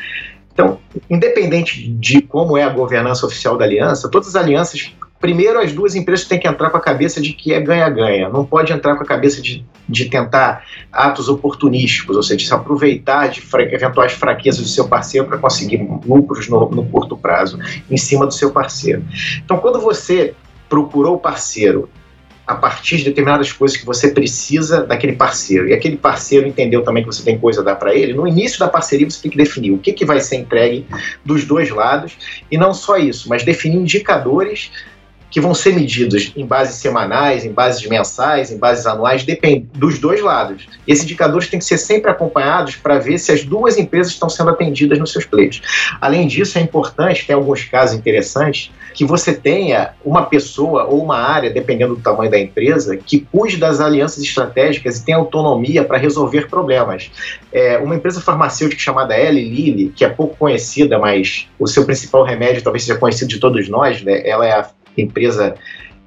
Então, 0.53 0.79
independente 1.09 1.85
de 1.89 2.21
como 2.21 2.57
é 2.57 2.63
a 2.63 2.69
governança 2.69 3.25
oficial 3.25 3.57
da 3.57 3.65
aliança, 3.65 4.09
todas 4.09 4.29
as 4.29 4.35
alianças 4.37 4.95
Primeiro, 5.25 5.59
as 5.59 5.73
duas 5.73 5.95
empresas 5.95 6.27
têm 6.27 6.39
que 6.39 6.47
entrar 6.47 6.69
com 6.69 6.77
a 6.77 6.79
cabeça 6.79 7.19
de 7.19 7.33
que 7.33 7.51
é 7.51 7.59
ganha-ganha. 7.59 8.29
Não 8.29 8.45
pode 8.45 8.71
entrar 8.71 8.95
com 8.95 9.01
a 9.01 9.05
cabeça 9.07 9.41
de, 9.41 9.65
de 9.89 10.05
tentar 10.05 10.63
atos 10.91 11.27
oportunísticos, 11.27 12.15
ou 12.15 12.21
seja, 12.21 12.45
se 12.45 12.53
aproveitar 12.53 13.29
de 13.29 13.41
fra 13.41 13.63
eventuais 13.63 14.11
fraquezas 14.11 14.61
do 14.61 14.67
seu 14.67 14.87
parceiro 14.87 15.25
para 15.25 15.39
conseguir 15.39 15.83
lucros 16.05 16.47
no, 16.47 16.69
no 16.69 16.85
curto 16.85 17.17
prazo 17.17 17.57
em 17.89 17.97
cima 17.97 18.27
do 18.27 18.31
seu 18.35 18.51
parceiro. 18.51 19.03
Então, 19.43 19.57
quando 19.57 19.81
você 19.81 20.35
procurou 20.69 21.15
o 21.15 21.19
parceiro 21.19 21.89
a 22.45 22.53
partir 22.53 22.97
de 22.97 23.05
determinadas 23.05 23.51
coisas 23.51 23.75
que 23.75 23.83
você 23.83 24.09
precisa 24.09 24.83
daquele 24.83 25.13
parceiro. 25.13 25.67
E 25.67 25.73
aquele 25.73 25.97
parceiro 25.97 26.47
entendeu 26.47 26.83
também 26.83 27.01
que 27.01 27.11
você 27.11 27.23
tem 27.23 27.39
coisa 27.39 27.61
a 27.61 27.63
dar 27.63 27.75
para 27.77 27.95
ele. 27.95 28.13
No 28.13 28.27
início 28.27 28.59
da 28.59 28.67
parceria, 28.67 29.09
você 29.09 29.19
tem 29.23 29.31
que 29.31 29.37
definir 29.37 29.71
o 29.71 29.79
que, 29.79 29.91
que 29.91 30.05
vai 30.05 30.19
ser 30.19 30.35
entregue 30.35 30.85
dos 31.25 31.45
dois 31.45 31.71
lados. 31.71 32.15
E 32.51 32.55
não 32.55 32.75
só 32.75 32.97
isso, 32.97 33.27
mas 33.27 33.43
definir 33.43 33.77
indicadores 33.77 34.69
que 35.29 35.41
vão 35.41 35.53
ser 35.53 35.73
medidos 35.73 36.31
em 36.35 36.45
bases 36.45 36.75
semanais, 36.75 37.45
em 37.45 37.51
bases 37.51 37.85
mensais, 37.87 38.51
em 38.51 38.57
bases 38.57 38.85
anuais, 38.85 39.23
depende 39.23 39.67
dos 39.73 39.99
dois 39.99 40.21
lados. 40.21 40.67
Esses 40.87 41.03
indicadores 41.03 41.47
têm 41.47 41.59
que 41.59 41.65
ser 41.65 41.77
sempre 41.77 42.09
acompanhados 42.09 42.75
para 42.75 42.99
ver 42.99 43.17
se 43.17 43.31
as 43.31 43.43
duas 43.43 43.77
empresas 43.77 44.13
estão 44.13 44.29
sendo 44.29 44.51
atendidas 44.51 44.99
nos 44.99 45.11
seus 45.11 45.25
pleitos. 45.25 45.61
Além 45.99 46.27
disso, 46.27 46.57
é 46.57 46.61
importante, 46.61 47.25
tem 47.25 47.35
alguns 47.35 47.63
casos 47.65 47.97
interessantes, 47.97 48.71
que 48.93 49.03
você 49.03 49.33
tenha 49.33 49.91
uma 50.05 50.25
pessoa 50.25 50.85
ou 50.85 51.03
uma 51.03 51.17
área, 51.17 51.49
dependendo 51.49 51.95
do 51.95 52.01
tamanho 52.01 52.31
da 52.31 52.39
empresa, 52.39 52.95
que 52.95 53.19
cuide 53.19 53.57
das 53.57 53.81
alianças 53.81 54.23
estratégicas 54.23 54.97
e 54.97 55.05
tenha 55.05 55.17
autonomia 55.17 55.83
para 55.83 55.97
resolver 55.97 56.47
problemas. 56.47 57.11
É, 57.51 57.77
uma 57.77 57.95
empresa 57.95 58.21
farmacêutica 58.21 58.81
chamada 58.81 59.17
Eli 59.17 59.49
Lilly, 59.49 59.93
que 59.93 60.05
é 60.05 60.09
pouco 60.09 60.37
conhecida, 60.37 60.97
mas 60.97 61.47
o 61.59 61.67
seu 61.67 61.85
principal 61.85 62.23
remédio 62.23 62.63
talvez 62.63 62.83
seja 62.83 62.97
conhecido 62.97 63.27
de 63.27 63.39
todos 63.39 63.67
nós, 63.67 64.01
né? 64.01 64.25
ela 64.25 64.45
é 64.45 64.53
a 64.53 64.63
empresa 65.01 65.55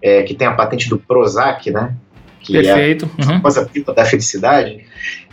é, 0.02 0.22
que 0.22 0.34
tem 0.34 0.46
a 0.46 0.52
patente 0.52 0.88
do 0.88 0.98
Prozac, 0.98 1.70
né? 1.70 1.94
Que 2.40 2.52
Perfeito. 2.52 3.10
é 3.18 3.22
a 3.22 3.26
famosa 3.26 3.64
pipa 3.66 3.92
da 3.92 4.04
felicidade. 4.04 4.84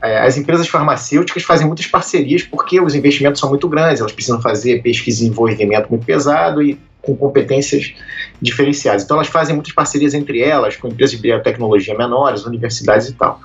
É, 0.02 0.20
as 0.20 0.38
empresas 0.38 0.68
farmacêuticas 0.68 1.44
fazem 1.44 1.68
muitas 1.68 1.88
parcerias 1.88 2.44
porque 2.44 2.82
os 2.82 2.96
investimentos 2.96 3.40
são 3.40 3.50
muito 3.50 3.70
grandes, 3.70 4.00
elas 4.00 4.12
precisam 4.12 4.42
fazer 4.42 4.82
pesquisa 4.82 5.20
e 5.20 5.24
desenvolvimento 5.26 5.90
muito 5.90 6.06
pesado 6.06 6.62
e 6.62 6.80
com 7.02 7.16
competências 7.16 7.94
diferenciadas. 8.42 9.04
Então 9.04 9.18
elas 9.18 9.28
fazem 9.28 9.56
muitas 9.56 9.74
parcerias 9.74 10.14
entre 10.14 10.42
elas, 10.42 10.76
com 10.76 10.88
empresas 10.88 11.16
de 11.16 11.22
biotecnologia 11.22 11.96
menores, 11.96 12.46
universidades 12.46 13.08
e 13.08 13.14
tal. 13.14 13.40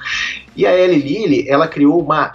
E 0.56 0.66
a 0.66 0.74
Eli 0.74 1.00
Lilly, 1.00 1.48
ela 1.48 1.68
criou 1.68 2.00
uma 2.00 2.32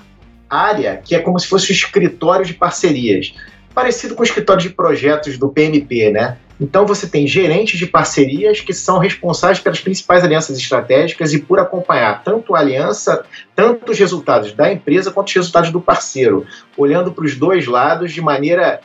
área 0.50 1.02
que 1.04 1.16
é 1.16 1.20
como 1.20 1.40
se 1.40 1.48
fosse 1.48 1.72
um 1.72 1.76
escritório 1.76 2.46
de 2.46 2.54
parcerias, 2.54 3.34
parecido 3.74 4.16
com 4.16 4.22
o 4.22 4.26
escritório 4.26 4.62
de 4.62 4.70
projetos 4.70 5.38
do 5.38 5.50
PMP, 5.50 6.12
né? 6.12 6.38
Então 6.60 6.86
você 6.86 7.08
tem 7.08 7.28
gerentes 7.28 7.78
de 7.78 7.86
parcerias 7.86 8.62
que 8.62 8.74
são 8.74 8.98
responsáveis 8.98 9.60
pelas 9.60 9.80
principais 9.80 10.24
alianças 10.24 10.58
estratégicas 10.58 11.34
e 11.34 11.40
por 11.40 11.60
acompanhar 11.60 12.24
tanto 12.24 12.56
a 12.56 12.60
aliança, 12.60 13.26
tanto 13.56 13.92
os 13.92 14.00
resultados 14.00 14.54
da 14.54 14.72
empresa 14.72 15.12
quanto 15.12 15.28
os 15.28 15.34
resultados 15.34 15.72
do 15.72 15.82
parceiro, 15.82 16.46
olhando 16.78 17.12
para 17.12 17.26
os 17.26 17.36
dois 17.36 17.68
lados 17.68 18.14
de 18.14 18.22
maneira 18.22 18.80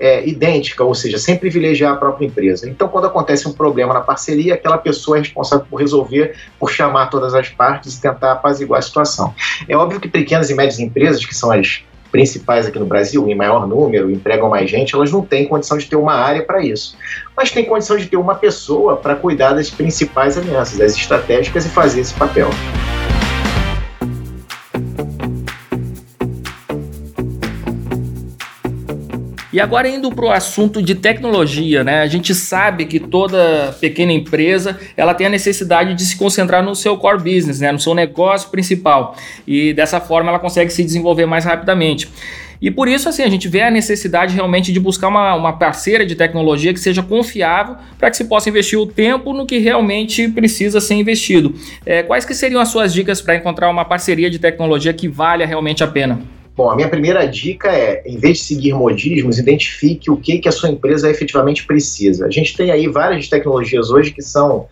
é, 0.00 0.26
idêntica, 0.28 0.82
ou 0.82 0.94
seja, 0.96 1.16
sem 1.16 1.38
privilegiar 1.38 1.92
a 1.92 1.96
própria 1.96 2.26
empresa. 2.26 2.68
Então, 2.68 2.88
quando 2.88 3.06
acontece 3.06 3.46
um 3.46 3.52
problema 3.52 3.94
na 3.94 4.00
parceria, 4.00 4.54
aquela 4.54 4.76
pessoa 4.76 5.16
é 5.16 5.20
responsável 5.20 5.64
por 5.70 5.80
resolver, 5.80 6.34
por 6.58 6.72
chamar 6.72 7.06
todas 7.06 7.34
as 7.34 7.48
partes 7.48 7.96
e 7.96 8.00
tentar 8.00 8.32
apaziguar 8.32 8.80
a 8.80 8.82
situação. 8.82 9.32
É 9.68 9.76
óbvio 9.76 10.00
que 10.00 10.08
pequenas 10.08 10.50
e 10.50 10.54
médias 10.54 10.80
empresas, 10.80 11.24
que 11.24 11.34
são 11.34 11.52
as 11.52 11.84
principais 12.12 12.66
aqui 12.66 12.78
no 12.78 12.84
Brasil, 12.84 13.26
em 13.26 13.34
maior 13.34 13.66
número, 13.66 14.10
empregam 14.10 14.50
mais 14.50 14.70
gente, 14.70 14.94
elas 14.94 15.10
não 15.10 15.22
têm 15.22 15.48
condição 15.48 15.78
de 15.78 15.86
ter 15.86 15.96
uma 15.96 16.12
área 16.12 16.44
para 16.44 16.62
isso. 16.62 16.96
Mas 17.34 17.50
têm 17.50 17.64
condição 17.64 17.96
de 17.96 18.06
ter 18.06 18.18
uma 18.18 18.34
pessoa 18.34 18.96
para 18.96 19.16
cuidar 19.16 19.54
das 19.54 19.70
principais 19.70 20.36
alianças, 20.36 20.78
das 20.78 20.94
estratégicas 20.94 21.64
e 21.64 21.70
fazer 21.70 22.00
esse 22.00 22.12
papel. 22.12 22.50
E 29.52 29.60
agora 29.60 29.86
indo 29.86 30.10
para 30.10 30.24
o 30.24 30.30
assunto 30.30 30.82
de 30.82 30.94
tecnologia, 30.94 31.84
né? 31.84 32.00
A 32.00 32.06
gente 32.06 32.34
sabe 32.34 32.86
que 32.86 32.98
toda 32.98 33.76
pequena 33.78 34.10
empresa 34.10 34.80
ela 34.96 35.12
tem 35.12 35.26
a 35.26 35.30
necessidade 35.30 35.94
de 35.94 36.02
se 36.04 36.16
concentrar 36.16 36.64
no 36.64 36.74
seu 36.74 36.96
core 36.96 37.18
business, 37.18 37.60
né? 37.60 37.70
No 37.70 37.78
seu 37.78 37.94
negócio 37.94 38.48
principal. 38.48 39.14
E 39.46 39.74
dessa 39.74 40.00
forma 40.00 40.30
ela 40.30 40.38
consegue 40.38 40.72
se 40.72 40.82
desenvolver 40.82 41.26
mais 41.26 41.44
rapidamente. 41.44 42.08
E 42.62 42.70
por 42.70 42.88
isso, 42.88 43.08
assim, 43.08 43.24
a 43.24 43.28
gente 43.28 43.46
vê 43.48 43.60
a 43.60 43.70
necessidade 43.70 44.34
realmente 44.34 44.72
de 44.72 44.78
buscar 44.80 45.08
uma, 45.08 45.34
uma 45.34 45.52
parceira 45.52 46.06
de 46.06 46.14
tecnologia 46.14 46.72
que 46.72 46.80
seja 46.80 47.02
confiável 47.02 47.76
para 47.98 48.08
que 48.08 48.16
se 48.16 48.24
possa 48.24 48.48
investir 48.48 48.78
o 48.78 48.86
tempo 48.86 49.34
no 49.34 49.44
que 49.44 49.58
realmente 49.58 50.28
precisa 50.28 50.80
ser 50.80 50.94
investido. 50.94 51.54
É, 51.84 52.04
quais 52.04 52.24
que 52.24 52.34
seriam 52.34 52.60
as 52.60 52.68
suas 52.68 52.94
dicas 52.94 53.20
para 53.20 53.34
encontrar 53.34 53.68
uma 53.68 53.84
parceria 53.84 54.30
de 54.30 54.38
tecnologia 54.38 54.94
que 54.94 55.08
valha 55.08 55.44
realmente 55.44 55.82
a 55.82 55.88
pena? 55.88 56.20
Bom, 56.54 56.70
a 56.70 56.76
minha 56.76 56.88
primeira 56.88 57.26
dica 57.26 57.70
é, 57.72 58.02
em 58.04 58.18
vez 58.18 58.38
de 58.38 58.44
seguir 58.44 58.74
modismos, 58.74 59.38
identifique 59.38 60.10
o 60.10 60.16
que, 60.16 60.38
que 60.38 60.48
a 60.48 60.52
sua 60.52 60.68
empresa 60.68 61.10
efetivamente 61.10 61.64
precisa. 61.64 62.26
A 62.26 62.30
gente 62.30 62.54
tem 62.56 62.70
aí 62.70 62.86
várias 62.88 63.28
tecnologias 63.28 63.90
hoje 63.90 64.10
que 64.10 64.20
são 64.20 64.68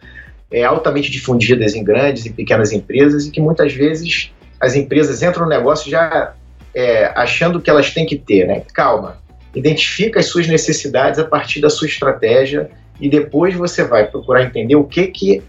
é, 0.51 0.63
altamente 0.63 1.11
difundidas 1.11 1.75
em 1.75 1.83
grandes 1.83 2.27
e 2.27 2.31
pequenas 2.31 2.73
empresas 2.73 3.27
e 3.27 3.31
que 3.31 3.41
muitas 3.41 3.73
vezes 3.73 4.31
as 4.61 4.75
empresas 4.75 5.23
entram 5.23 5.45
no 5.45 5.49
negócio 5.49 5.91
já 5.91 6.35
é, 6.75 7.07
achando 7.17 7.61
que 7.61 7.71
elas 7.71 7.95
têm 7.95 8.05
que 8.05 8.17
ter, 8.17 8.47
né? 8.47 8.63
Calma, 8.75 9.17
identifica 9.55 10.21
as 10.21 10.27
suas 10.27 10.47
necessidades 10.47 11.19
a 11.19 11.25
partir 11.25 11.61
da 11.61 11.71
sua 11.71 11.87
estratégia 11.87 12.71
e 13.01 13.09
depois 13.09 13.55
você 13.55 13.83
vai 13.85 14.07
procurar 14.07 14.43
entender 14.43 14.77
o 14.77 14.85
que, 14.85 15.07
que 15.07 15.43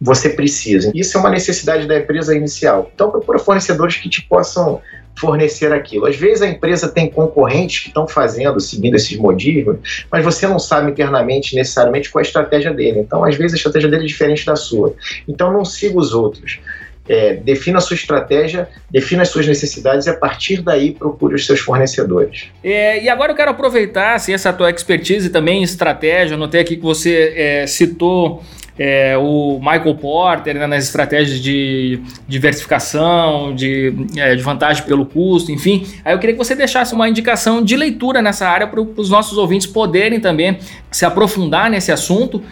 você 0.00 0.30
precisa. 0.30 0.92
Isso 0.94 1.16
é 1.16 1.20
uma 1.20 1.30
necessidade 1.30 1.86
da 1.86 1.98
empresa 1.98 2.34
inicial. 2.36 2.90
Então 2.94 3.10
procura 3.10 3.38
fornecedores 3.38 3.96
que 3.96 4.08
te 4.08 4.22
possam 4.22 4.80
fornecer 5.16 5.72
aquilo. 5.72 6.06
Às 6.06 6.16
vezes 6.16 6.42
a 6.42 6.48
empresa 6.48 6.88
tem 6.88 7.08
concorrentes 7.08 7.80
que 7.80 7.88
estão 7.88 8.06
fazendo, 8.06 8.58
seguindo 8.60 8.94
esses 8.94 9.16
modismos, 9.16 10.06
mas 10.10 10.24
você 10.24 10.46
não 10.46 10.58
sabe 10.58 10.90
internamente, 10.90 11.54
necessariamente, 11.54 12.10
qual 12.10 12.20
é 12.20 12.24
a 12.24 12.26
estratégia 12.26 12.72
dele. 12.72 13.00
Então, 13.00 13.24
às 13.24 13.36
vezes, 13.36 13.54
a 13.54 13.56
estratégia 13.56 13.88
dele 13.88 14.04
é 14.04 14.06
diferente 14.06 14.44
da 14.44 14.56
sua. 14.56 14.94
Então, 15.28 15.52
não 15.52 15.64
siga 15.64 15.98
os 15.98 16.12
outros. 16.12 16.58
É, 17.06 17.34
defina 17.34 17.78
a 17.78 17.80
sua 17.82 17.94
estratégia, 17.94 18.66
defina 18.90 19.22
as 19.22 19.28
suas 19.28 19.46
necessidades 19.46 20.06
e 20.06 20.10
a 20.10 20.16
partir 20.16 20.62
daí 20.62 20.90
procure 20.90 21.34
os 21.34 21.44
seus 21.44 21.60
fornecedores. 21.60 22.46
É, 22.62 23.02
e 23.02 23.10
agora 23.10 23.32
eu 23.32 23.36
quero 23.36 23.50
aproveitar 23.50 24.14
assim, 24.14 24.32
essa 24.32 24.54
tua 24.54 24.70
expertise 24.70 25.28
também 25.28 25.60
em 25.60 25.62
estratégia. 25.62 26.34
Eu 26.34 26.38
notei 26.38 26.62
aqui 26.62 26.76
que 26.76 26.82
você 26.82 27.34
é, 27.36 27.66
citou 27.66 28.42
é, 28.78 29.16
o 29.16 29.58
Michael 29.60 29.94
Porter 29.94 30.54
né, 30.54 30.66
nas 30.66 30.84
estratégias 30.84 31.40
de 31.40 32.00
diversificação, 32.26 33.54
de, 33.54 33.94
é, 34.16 34.34
de, 34.34 34.42
vantagem 34.42 34.82
pelo 34.84 35.06
custo, 35.06 35.52
enfim. 35.52 35.86
Aí 36.04 36.12
eu 36.12 36.18
queria 36.18 36.34
que 36.34 36.38
você 36.38 36.54
deixasse 36.54 36.94
uma 36.94 37.08
indicação 37.08 37.62
de 37.62 37.76
leitura 37.76 38.20
nessa 38.20 38.48
área 38.48 38.66
para 38.66 38.80
os 38.80 39.10
nossos 39.10 39.38
ouvintes 39.38 39.66
poderem 39.66 40.18
também 40.18 40.58
se 40.90 41.04
aprofundar 41.04 41.70
nesse 41.70 41.92
assunto 41.92 42.42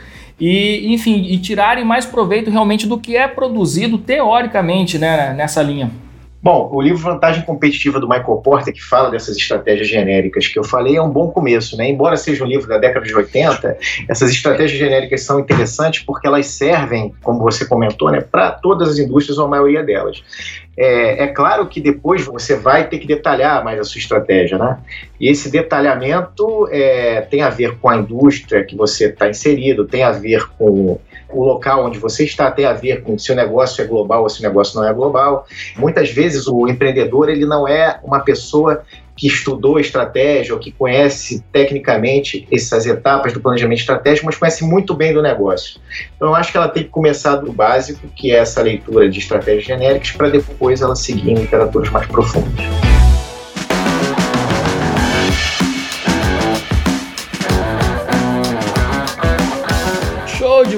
e, 0.41 0.93
enfim, 0.93 1.27
e 1.29 1.39
tirarem 1.39 1.85
mais 1.85 2.07
proveito 2.07 2.51
realmente 2.51 2.87
do 2.87 2.99
que 2.99 3.17
é 3.17 3.27
produzido 3.27 3.99
teoricamente 3.99 4.99
né, 4.99 5.35
nessa 5.35 5.63
linha. 5.63 5.91
Bom, 6.43 6.69
o 6.73 6.83
livro 6.83 6.99
Vantagem 6.99 7.45
Competitiva 7.45 8.01
do 8.01 8.09
Michael 8.09 8.39
Porter, 8.39 8.75
que 8.75 8.83
fala 8.83 9.13
dessas 9.13 9.37
estratégias 9.37 9.87
genéricas 9.87 10.49
que 10.49 10.59
eu 10.59 10.65
falei, 10.65 10.97
é 10.97 11.03
um 11.03 11.09
bom 11.09 11.31
começo, 11.31 11.77
né? 11.77 11.89
Embora 11.89 12.17
seja 12.17 12.43
um 12.43 12.49
livro 12.49 12.67
da 12.67 12.79
década 12.79 13.07
de 13.07 13.15
80, 13.15 13.79
essas 14.09 14.29
estratégias 14.31 14.77
genéricas 14.77 15.23
são 15.23 15.39
interessantes 15.39 16.03
porque 16.03 16.27
elas 16.27 16.47
servem, 16.47 17.15
como 17.23 17.39
você 17.39 17.65
comentou, 17.65 18.11
né, 18.11 18.21
para 18.21 18.51
todas 18.51 18.89
as 18.89 18.99
indústrias 18.99 19.39
ou 19.39 19.45
a 19.45 19.49
maioria 19.49 19.85
delas. 19.85 20.21
É, 20.77 21.23
é, 21.23 21.27
claro 21.29 21.69
que 21.69 21.81
depois 21.81 22.25
você 22.25 22.57
vai 22.57 22.89
ter 22.89 22.99
que 22.99 23.07
detalhar 23.07 23.63
mais 23.63 23.79
a 23.79 23.85
sua 23.85 24.01
estratégia, 24.01 24.59
né? 24.59 24.79
E 25.21 25.29
esse 25.29 25.49
detalhamento 25.49 26.67
é, 26.73 27.21
tem 27.21 27.43
a 27.43 27.51
ver 27.51 27.79
com 27.79 27.89
a 27.89 27.97
indústria 27.97 28.65
que 28.65 28.75
você 28.75 29.07
está 29.07 29.29
inserido, 29.29 29.87
tem 29.87 30.03
a 30.03 30.11
ver 30.11 30.49
com 30.59 30.99
o 31.33 31.45
local 31.45 31.87
onde 31.87 31.99
você 31.99 32.25
está, 32.25 32.51
tem 32.51 32.65
a 32.65 32.73
ver 32.73 33.03
com 33.03 33.19
se 33.19 33.33
o 33.33 33.35
negócio 33.35 33.83
é 33.83 33.87
global 33.87 34.23
ou 34.23 34.29
se 34.29 34.41
o 34.41 34.43
negócio 34.43 34.81
não 34.81 34.87
é 34.87 34.93
global. 34.93 35.47
Muitas 35.77 36.11
vezes 36.11 36.47
o 36.47 36.69
empreendedor 36.69 37.29
ele 37.29 37.47
não 37.47 37.67
é 37.67 37.99
uma 38.03 38.21
pessoa 38.21 38.83
que 39.17 39.27
estudou 39.27 39.79
estratégia 39.79 40.55
ou 40.55 40.61
que 40.61 40.73
conhece 40.73 41.45
tecnicamente 41.53 42.47
essas 42.51 42.87
etapas 42.87 43.33
do 43.33 43.41
planejamento 43.41 43.81
estratégico, 43.81 44.27
mas 44.27 44.37
conhece 44.37 44.65
muito 44.65 44.95
bem 44.95 45.13
do 45.13 45.23
negócio. 45.23 45.81
Então, 46.17 46.29
eu 46.29 46.35
acho 46.35 46.51
que 46.51 46.57
ela 46.57 46.69
tem 46.69 46.83
que 46.85 46.89
começar 46.89 47.37
do 47.37 47.53
básico, 47.53 48.09
que 48.17 48.33
é 48.33 48.37
essa 48.37 48.63
leitura 48.63 49.09
de 49.09 49.19
estratégias 49.19 49.65
genéricas, 49.65 50.11
para 50.13 50.31
depois 50.31 50.81
ela 50.81 50.97
seguir 50.97 51.31
em 51.31 51.35
literaturas 51.35 51.91
mais 51.91 52.07
profundas. 52.07 52.92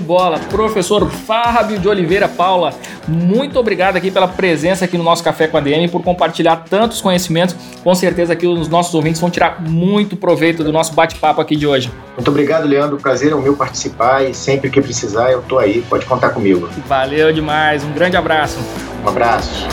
Bola, 0.04 0.38
professor 0.50 1.10
Fábio 1.10 1.78
de 1.78 1.88
Oliveira 1.88 2.28
Paula. 2.28 2.72
Muito 3.08 3.58
obrigado 3.58 3.96
aqui 3.96 4.10
pela 4.10 4.28
presença 4.28 4.84
aqui 4.84 4.96
no 4.96 5.02
nosso 5.02 5.24
Café 5.24 5.48
com 5.48 5.56
a 5.56 5.60
DM, 5.60 5.88
por 5.88 6.02
compartilhar 6.02 6.56
tantos 6.56 7.00
conhecimentos. 7.00 7.56
Com 7.82 7.94
certeza 7.94 8.36
que 8.36 8.46
os 8.46 8.68
nossos 8.68 8.94
ouvintes 8.94 9.20
vão 9.20 9.30
tirar 9.30 9.60
muito 9.60 10.16
proveito 10.16 10.62
do 10.62 10.72
nosso 10.72 10.94
bate-papo 10.94 11.40
aqui 11.40 11.56
de 11.56 11.66
hoje. 11.66 11.90
Muito 12.16 12.28
obrigado, 12.28 12.66
Leandro. 12.66 12.96
O 12.96 13.00
prazer 13.00 13.32
é 13.32 13.34
o 13.34 13.40
meu 13.40 13.56
participar 13.56 14.22
e 14.22 14.34
sempre 14.34 14.70
que 14.70 14.80
precisar 14.80 15.32
eu 15.32 15.42
tô 15.42 15.58
aí, 15.58 15.82
pode 15.88 16.06
contar 16.06 16.30
comigo. 16.30 16.68
Valeu 16.86 17.32
demais. 17.32 17.82
Um 17.82 17.92
grande 17.92 18.16
abraço. 18.16 18.58
Um 19.04 19.08
abraço. 19.08 19.66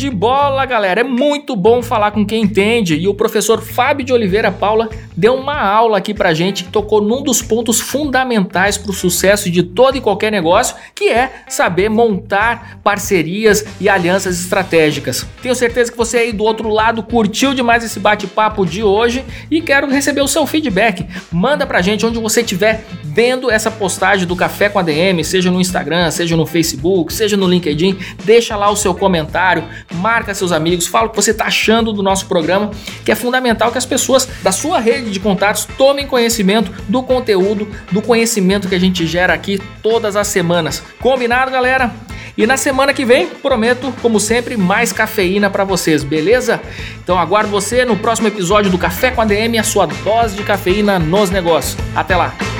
De 0.00 0.08
bola, 0.08 0.64
galera! 0.64 1.02
É 1.02 1.04
muito 1.04 1.54
bom 1.54 1.82
falar 1.82 2.10
com 2.12 2.24
quem 2.24 2.44
entende 2.44 2.96
e 2.96 3.06
o 3.06 3.12
professor 3.12 3.60
Fábio 3.60 4.02
de 4.02 4.14
Oliveira 4.14 4.50
Paula 4.50 4.88
deu 5.14 5.34
uma 5.34 5.60
aula 5.60 5.98
aqui 5.98 6.14
pra 6.14 6.32
gente 6.32 6.64
que 6.64 6.70
tocou 6.70 7.02
num 7.02 7.22
dos 7.22 7.42
pontos 7.42 7.80
fundamentais 7.80 8.78
para 8.78 8.90
o 8.90 8.94
sucesso 8.94 9.50
de 9.50 9.62
todo 9.62 9.98
e 9.98 10.00
qualquer 10.00 10.32
negócio, 10.32 10.74
que 10.94 11.10
é 11.10 11.42
saber 11.50 11.90
montar 11.90 12.80
parcerias 12.82 13.62
e 13.78 13.90
alianças 13.90 14.40
estratégicas. 14.40 15.26
Tenho 15.42 15.54
certeza 15.54 15.92
que 15.92 15.98
você 15.98 16.16
aí 16.16 16.32
do 16.32 16.44
outro 16.44 16.70
lado 16.70 17.02
curtiu 17.02 17.52
demais 17.52 17.84
esse 17.84 18.00
bate-papo 18.00 18.64
de 18.64 18.82
hoje 18.82 19.22
e 19.50 19.60
quero 19.60 19.86
receber 19.86 20.22
o 20.22 20.28
seu 20.28 20.46
feedback. 20.46 21.06
Manda 21.30 21.66
pra 21.66 21.82
gente 21.82 22.06
onde 22.06 22.18
você 22.18 22.40
estiver 22.40 22.86
vendo 23.02 23.50
essa 23.50 23.70
postagem 23.70 24.26
do 24.26 24.36
Café 24.36 24.68
com 24.70 24.78
a 24.78 24.82
DM, 24.82 25.22
seja 25.24 25.50
no 25.50 25.60
Instagram, 25.60 26.10
seja 26.10 26.36
no 26.36 26.46
Facebook, 26.46 27.12
seja 27.12 27.36
no 27.36 27.46
LinkedIn, 27.46 27.98
deixa 28.24 28.56
lá 28.56 28.70
o 28.70 28.76
seu 28.76 28.94
comentário, 28.94 29.64
marca 29.92 30.34
seus 30.34 30.52
amigos, 30.52 30.86
fala 30.86 31.06
o 31.06 31.10
que 31.10 31.16
você 31.16 31.30
está 31.30 31.46
achando 31.46 31.92
do 31.92 32.02
nosso 32.02 32.26
programa, 32.26 32.70
que 33.04 33.12
é 33.12 33.14
fundamental 33.14 33.70
que 33.72 33.78
as 33.78 33.86
pessoas 33.86 34.28
da 34.42 34.52
sua 34.52 34.78
rede 34.78 35.10
de 35.10 35.20
contatos 35.20 35.66
tomem 35.76 36.06
conhecimento 36.06 36.70
do 36.88 37.02
conteúdo, 37.02 37.68
do 37.90 38.00
conhecimento 38.00 38.68
que 38.68 38.74
a 38.74 38.80
gente 38.80 39.06
gera 39.06 39.34
aqui 39.34 39.60
todas 39.82 40.16
as 40.16 40.28
semanas. 40.28 40.82
Combinado, 41.00 41.50
galera? 41.50 41.92
E 42.36 42.46
na 42.46 42.56
semana 42.56 42.94
que 42.94 43.04
vem, 43.04 43.26
prometo, 43.26 43.92
como 44.00 44.18
sempre, 44.18 44.56
mais 44.56 44.92
cafeína 44.92 45.50
para 45.50 45.64
vocês, 45.64 46.02
beleza? 46.02 46.60
Então 47.02 47.18
aguardo 47.18 47.50
você 47.50 47.84
no 47.84 47.96
próximo 47.96 48.28
episódio 48.28 48.70
do 48.70 48.78
Café 48.78 49.10
com 49.10 49.20
a 49.20 49.24
DM, 49.24 49.58
a 49.58 49.64
sua 49.64 49.86
dose 49.86 50.36
de 50.36 50.42
cafeína 50.42 50.98
nos 50.98 51.30
negócios. 51.30 51.76
Até 51.94 52.16
lá! 52.16 52.59